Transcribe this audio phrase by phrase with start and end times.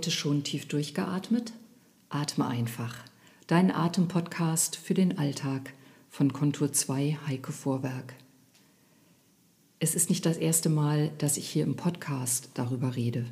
[0.00, 1.52] heute schon tief durchgeatmet?
[2.08, 2.96] Atme einfach.
[3.48, 5.74] Dein Atempodcast für den Alltag
[6.08, 8.14] von Kontur 2 Heike Vorwerk.
[9.78, 13.26] Es ist nicht das erste Mal, dass ich hier im Podcast darüber rede.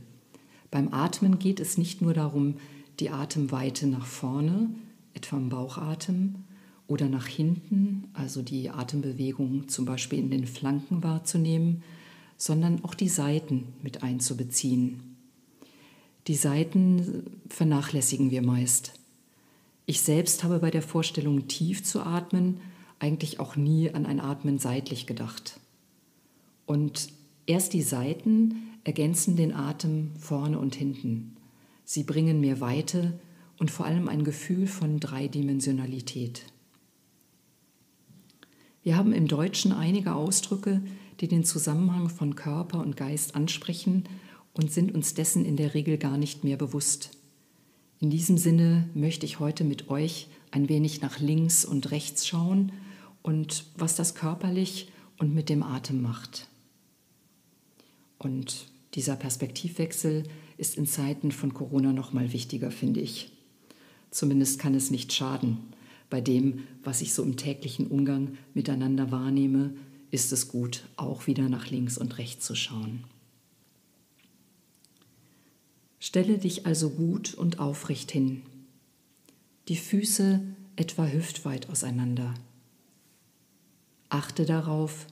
[0.71, 2.57] Beim Atmen geht es nicht nur darum,
[3.01, 4.69] die Atemweite nach vorne,
[5.15, 6.45] etwa im Bauchatmen,
[6.87, 11.83] oder nach hinten, also die Atembewegung zum Beispiel in den Flanken wahrzunehmen,
[12.37, 15.08] sondern auch die Seiten mit einzubeziehen.
[16.29, 18.93] Die Seiten vernachlässigen wir meist.
[19.87, 22.61] Ich selbst habe bei der Vorstellung, tief zu atmen,
[22.99, 25.59] eigentlich auch nie an ein Atmen seitlich gedacht.
[26.67, 27.09] Und
[27.47, 31.35] erst die Seiten ergänzen den Atem vorne und hinten.
[31.87, 33.19] Sie bringen mehr Weite
[33.59, 36.43] und vor allem ein Gefühl von Dreidimensionalität.
[38.83, 40.83] Wir haben im Deutschen einige Ausdrücke,
[41.21, 44.05] die den Zusammenhang von Körper und Geist ansprechen
[44.55, 47.11] und sind uns dessen in der Regel gar nicht mehr bewusst.
[48.01, 52.73] In diesem Sinne möchte ich heute mit euch ein wenig nach links und rechts schauen
[53.23, 56.47] und was das körperlich und mit dem Atem macht.
[58.19, 60.25] Und dieser Perspektivwechsel
[60.57, 63.31] ist in Zeiten von Corona noch mal wichtiger, finde ich.
[64.11, 65.59] Zumindest kann es nicht schaden.
[66.11, 69.75] Bei dem, was ich so im täglichen Umgang miteinander wahrnehme,
[70.11, 73.05] ist es gut, auch wieder nach links und rechts zu schauen.
[76.01, 78.43] Stelle dich also gut und aufrecht hin.
[79.69, 80.41] Die Füße
[80.77, 82.35] etwa hüftweit auseinander.
[84.09, 85.07] Achte darauf,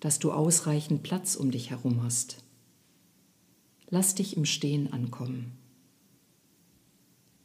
[0.00, 2.44] dass du ausreichend Platz um dich herum hast.
[3.88, 5.52] Lass dich im Stehen ankommen.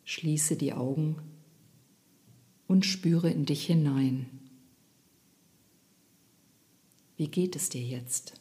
[0.03, 1.17] Schließe die Augen
[2.67, 4.27] und spüre in dich hinein.
[7.17, 8.38] Wie geht es dir jetzt?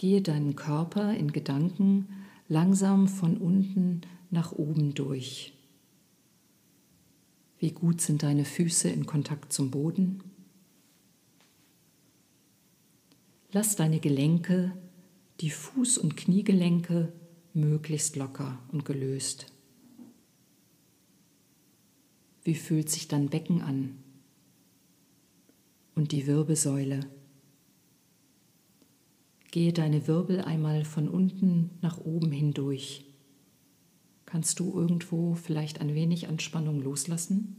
[0.00, 2.08] Gehe deinen Körper in Gedanken
[2.48, 4.00] langsam von unten
[4.30, 5.52] nach oben durch.
[7.58, 10.22] Wie gut sind deine Füße in Kontakt zum Boden?
[13.52, 14.72] Lass deine Gelenke,
[15.42, 17.12] die Fuß- und Kniegelenke,
[17.52, 19.52] möglichst locker und gelöst.
[22.42, 23.98] Wie fühlt sich dein Becken an?
[25.94, 27.00] Und die Wirbelsäule?
[29.50, 33.04] Gehe deine Wirbel einmal von unten nach oben hindurch.
[34.24, 37.56] Kannst du irgendwo vielleicht ein wenig Anspannung loslassen?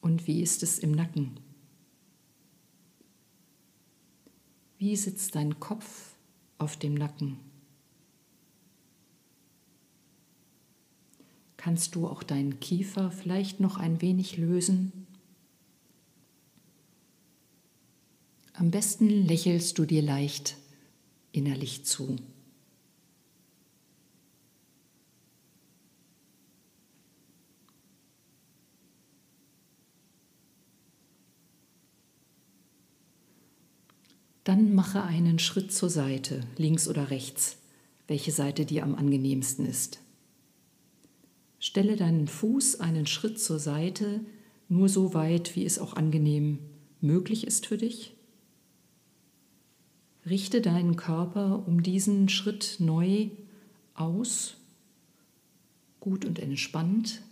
[0.00, 1.38] Und wie ist es im Nacken?
[4.78, 6.16] Wie sitzt dein Kopf
[6.58, 7.38] auf dem Nacken?
[11.56, 15.05] Kannst du auch deinen Kiefer vielleicht noch ein wenig lösen?
[18.58, 20.56] Am besten lächelst du dir leicht
[21.30, 22.16] innerlich zu.
[34.42, 37.58] Dann mache einen Schritt zur Seite, links oder rechts,
[38.06, 40.00] welche Seite dir am angenehmsten ist.
[41.58, 44.24] Stelle deinen Fuß einen Schritt zur Seite,
[44.70, 46.60] nur so weit, wie es auch angenehm
[47.02, 48.15] möglich ist für dich.
[50.28, 53.28] Richte deinen Körper um diesen Schritt neu
[53.94, 54.56] aus,
[56.00, 57.22] gut und entspannt,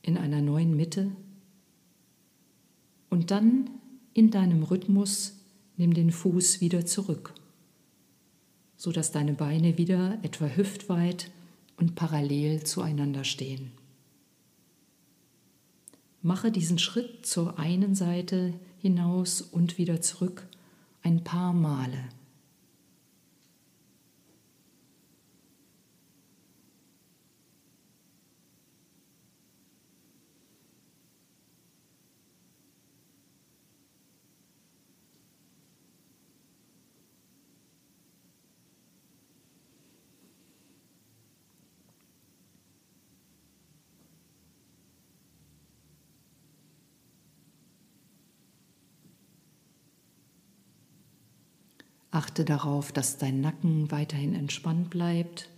[0.00, 1.12] in einer neuen Mitte.
[3.10, 3.68] Und dann
[4.14, 5.34] in deinem Rhythmus
[5.76, 7.34] nimm den Fuß wieder zurück,
[8.76, 11.30] sodass deine Beine wieder etwa hüftweit
[11.76, 13.70] und parallel zueinander stehen.
[16.22, 20.46] Mache diesen Schritt zur einen Seite hinaus und wieder zurück
[21.02, 22.08] ein paar Male.
[52.12, 55.48] Achte darauf, dass dein Nacken weiterhin entspannt bleibt.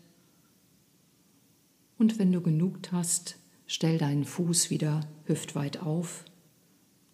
[1.98, 3.36] Und wenn du genug hast,
[3.66, 6.24] stell deinen Fuß wieder hüftweit auf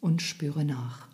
[0.03, 1.09] und spüre nach.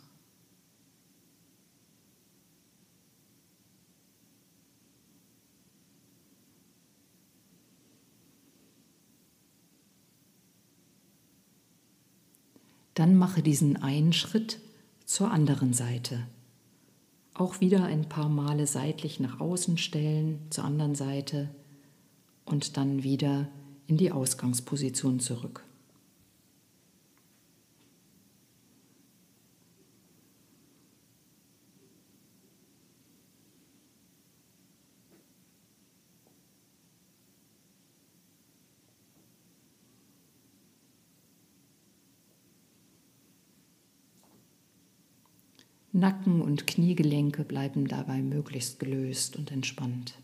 [12.94, 14.58] Dann mache diesen einen Schritt
[15.04, 16.26] zur anderen Seite.
[17.38, 21.50] Auch wieder ein paar Male seitlich nach außen stellen, zur anderen Seite
[22.46, 23.48] und dann wieder
[23.86, 25.65] in die Ausgangsposition zurück.
[45.96, 50.18] Nacken und Kniegelenke bleiben dabei möglichst gelöst und entspannt.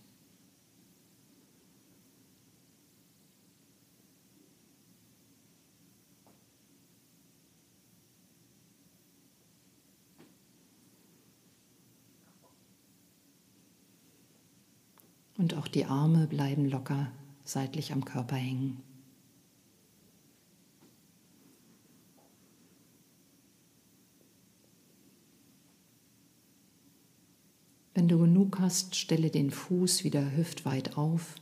[15.39, 17.11] Und auch die Arme bleiben locker
[17.45, 18.83] seitlich am Körper hängen.
[27.95, 28.19] Wenn du
[28.53, 31.37] genug hast, stelle den Fuß wieder hüftweit auf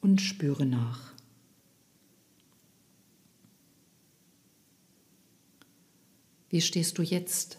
[0.00, 1.12] und spüre nach.
[6.48, 7.58] Wie stehst du jetzt?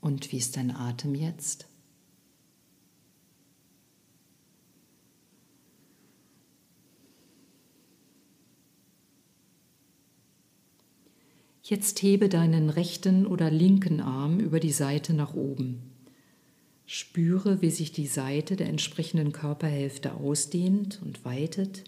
[0.00, 1.66] Und wie ist dein Atem jetzt?
[11.68, 15.82] Jetzt hebe deinen rechten oder linken Arm über die Seite nach oben.
[16.84, 21.82] Spüre, wie sich die Seite der entsprechenden Körperhälfte ausdehnt und weitet.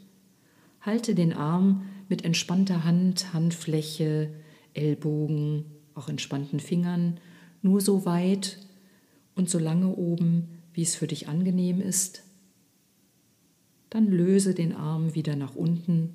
[0.80, 4.34] Halte den Arm mit entspannter Hand, Handfläche,
[4.74, 7.20] Ellbogen, auch entspannten Fingern
[7.62, 8.58] nur so weit
[9.36, 12.24] und so lange oben, wie es für dich angenehm ist.
[13.90, 16.14] Dann löse den Arm wieder nach unten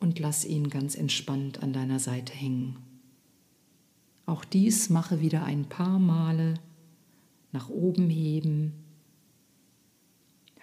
[0.00, 2.78] und lass ihn ganz entspannt an deiner Seite hängen.
[4.26, 6.54] Auch dies mache wieder ein paar Male.
[7.52, 8.72] Nach oben heben,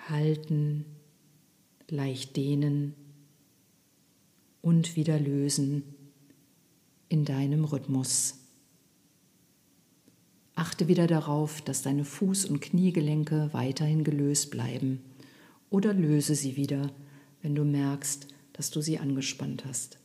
[0.10, 0.86] halten,
[1.88, 2.94] leicht dehnen
[4.62, 5.84] und wieder lösen
[7.10, 8.36] in deinem Rhythmus.
[10.56, 15.02] Achte wieder darauf, dass deine Fuß- und Kniegelenke weiterhin gelöst bleiben
[15.70, 16.92] oder löse sie wieder,
[17.42, 19.98] wenn du merkst, dass du sie angespannt hast.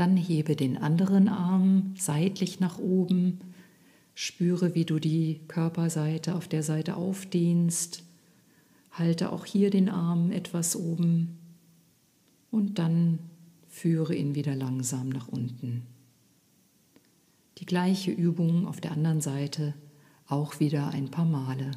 [0.00, 3.38] Dann hebe den anderen Arm seitlich nach oben.
[4.14, 8.02] Spüre, wie du die Körperseite auf der Seite aufdehnst.
[8.92, 11.36] Halte auch hier den Arm etwas oben
[12.50, 13.18] und dann
[13.68, 15.82] führe ihn wieder langsam nach unten.
[17.58, 19.74] Die gleiche Übung auf der anderen Seite
[20.26, 21.72] auch wieder ein paar Male.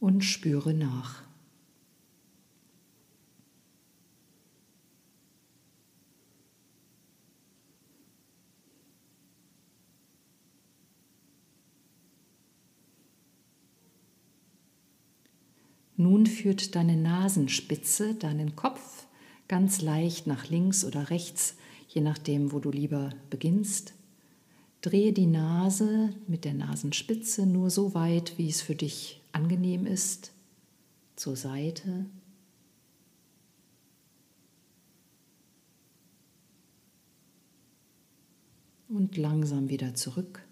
[0.00, 1.22] Und spüre nach.
[15.96, 19.06] Nun führt deine Nasenspitze deinen Kopf
[19.48, 21.56] ganz leicht nach links oder rechts,
[21.88, 23.92] je nachdem, wo du lieber beginnst.
[24.80, 30.32] Drehe die Nase mit der Nasenspitze nur so weit, wie es für dich angenehm ist,
[31.16, 32.06] zur Seite.
[38.88, 40.44] Und langsam wieder zurück.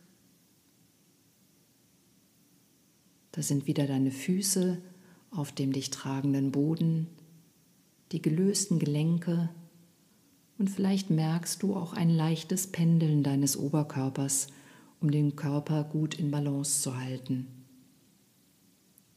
[3.33, 4.81] Da sind wieder deine Füße
[5.31, 7.09] auf dem dich tragenden Boden,
[8.13, 9.51] die gelösten Gelenke
[10.59, 14.49] und vielleicht merkst du auch ein leichtes Pendeln deines Oberkörpers,
[15.01, 17.58] um den Körper gut in Balance zu halten.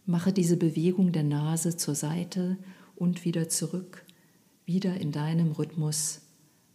[0.05, 2.57] Mache diese Bewegung der Nase zur Seite
[2.95, 4.03] und wieder zurück,
[4.65, 6.21] wieder in deinem Rhythmus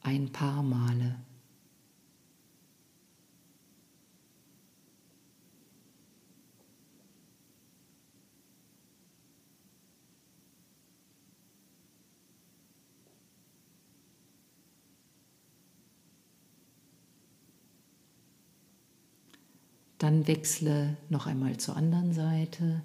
[0.00, 1.16] ein paar Male.
[19.98, 22.82] Dann wechsle noch einmal zur anderen Seite.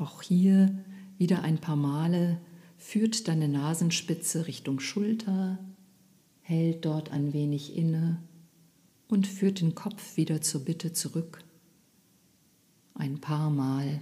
[0.00, 0.74] Auch hier
[1.18, 2.40] wieder ein paar Male
[2.78, 5.58] führt deine Nasenspitze Richtung Schulter,
[6.40, 8.16] hält dort ein wenig inne
[9.08, 11.44] und führt den Kopf wieder zur Bitte zurück.
[12.94, 14.00] Ein paar Mal.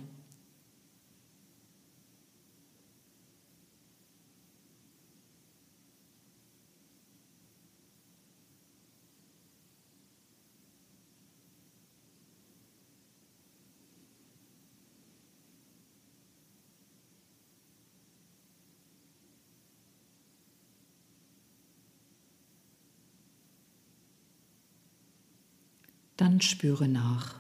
[26.19, 27.37] Dann spüre nach.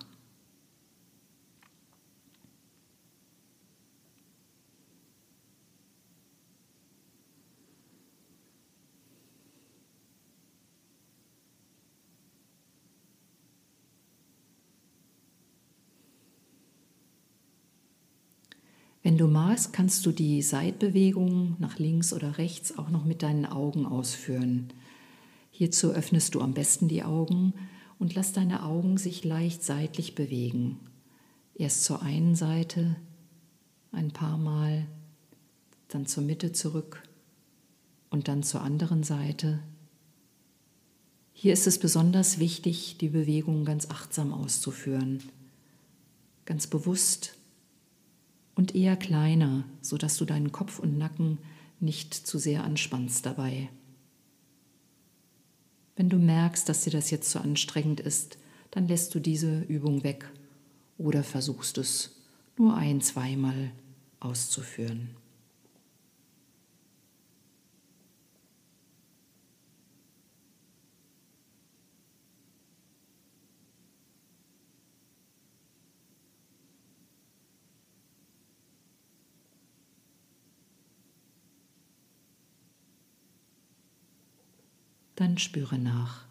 [19.03, 23.45] Wenn du magst, kannst du die Seitbewegung nach links oder rechts auch noch mit deinen
[23.45, 24.69] Augen ausführen.
[25.51, 27.55] Hierzu öffnest du am besten die Augen
[27.99, 30.78] und lass deine Augen sich leicht seitlich bewegen.
[31.55, 32.97] Erst zur einen Seite
[33.93, 34.87] ein paar Mal,
[35.88, 37.02] dann zur Mitte zurück
[38.11, 39.61] und dann zur anderen Seite.
[41.33, 45.23] Hier ist es besonders wichtig, die Bewegung ganz achtsam auszuführen,
[46.45, 47.35] ganz bewusst
[48.55, 51.38] und eher kleiner, sodass du deinen Kopf und Nacken
[51.81, 53.69] nicht zu sehr anspannst dabei.
[55.99, 58.38] Wenn du merkst, dass dir das jetzt zu anstrengend ist,
[58.71, 60.31] dann lässt du diese Übung weg
[60.97, 62.14] oder versuchst es
[62.57, 63.73] nur ein, zweimal
[64.21, 65.17] auszuführen.
[85.19, 86.25] Dann spüre nach.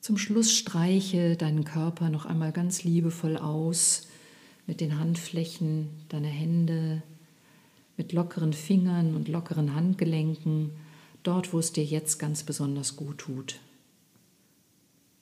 [0.00, 4.06] Zum Schluss streiche deinen Körper noch einmal ganz liebevoll aus
[4.66, 7.02] mit den Handflächen deiner Hände,
[7.96, 10.70] mit lockeren Fingern und lockeren Handgelenken,
[11.22, 13.60] dort, wo es dir jetzt ganz besonders gut tut.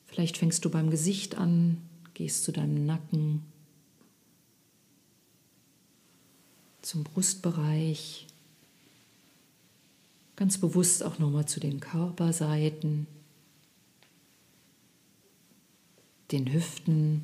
[0.05, 1.79] Vielleicht fängst du beim Gesicht an,
[2.15, 3.43] gehst zu deinem Nacken,
[6.85, 8.27] zum Brustbereich,
[10.37, 13.07] ganz bewusst auch nochmal zu den Körperseiten,
[16.31, 17.23] den Hüften,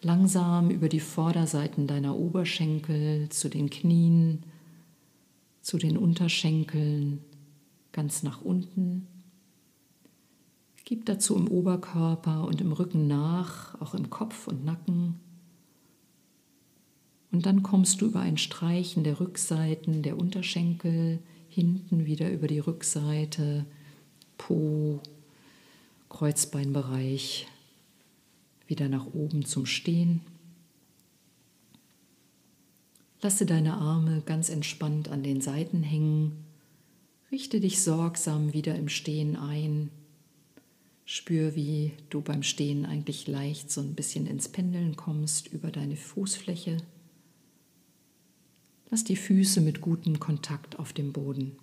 [0.00, 4.42] langsam über die Vorderseiten deiner Oberschenkel zu den Knien,
[5.60, 7.22] zu den Unterschenkeln,
[7.92, 9.06] ganz nach unten.
[10.84, 15.20] Gib dazu im Oberkörper und im Rücken nach, auch im Kopf und Nacken.
[17.32, 22.58] Und dann kommst du über ein Streichen der Rückseiten, der Unterschenkel, hinten wieder über die
[22.58, 23.64] Rückseite,
[24.36, 25.00] Po,
[26.10, 27.46] Kreuzbeinbereich,
[28.66, 30.20] wieder nach oben zum Stehen.
[33.22, 36.44] Lasse deine Arme ganz entspannt an den Seiten hängen.
[37.30, 39.90] Richte dich sorgsam wieder im Stehen ein.
[41.04, 45.96] Spür, wie du beim Stehen eigentlich leicht so ein bisschen ins Pendeln kommst über deine
[45.96, 46.78] Fußfläche.
[48.92, 51.56] Lass die Füße mit gutem Kontakt auf dem Boden.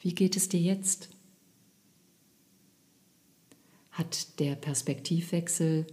[0.00, 1.08] Wie geht es dir jetzt?
[3.90, 5.86] Hat der Perspektivwechsel,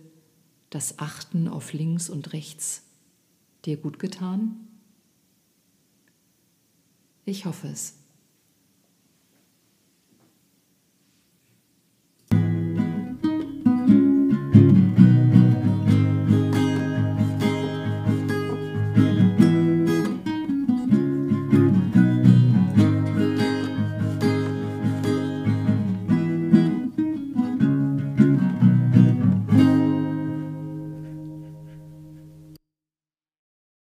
[0.69, 2.83] das Achten auf links und rechts
[3.63, 4.67] dir gut getan?
[7.23, 7.93] Ich hoffe es.